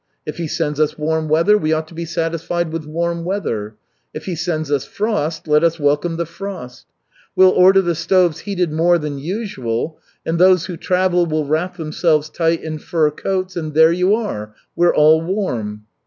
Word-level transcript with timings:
If 0.25 0.37
He 0.37 0.47
sends 0.47 0.79
us 0.79 0.97
warm 0.97 1.29
weather, 1.29 1.55
we 1.59 1.73
ought 1.73 1.87
to 1.89 1.93
be 1.93 2.05
satisfied 2.05 2.71
with 2.73 2.87
warm 2.87 3.23
weather; 3.23 3.75
if 4.15 4.25
He 4.25 4.33
send 4.35 4.71
us 4.71 4.83
frost, 4.83 5.47
let 5.47 5.63
us 5.63 5.79
welcome 5.79 6.15
the 6.15 6.25
frost. 6.25 6.87
We'll 7.35 7.51
order 7.51 7.83
the 7.83 7.93
stoves 7.93 8.39
heated 8.39 8.71
more 8.73 8.97
than 8.97 9.19
usual, 9.19 9.99
and 10.25 10.39
those 10.39 10.65
who 10.65 10.75
travel 10.75 11.27
will 11.27 11.45
wrap 11.45 11.77
themselves 11.77 12.31
tight 12.31 12.63
in 12.63 12.79
fur 12.79 13.11
coats, 13.11 13.55
and 13.55 13.75
there 13.75 13.91
you 13.91 14.15
are 14.15 14.55
we're 14.75 14.91
all 14.91 15.21
warm." 15.21 15.85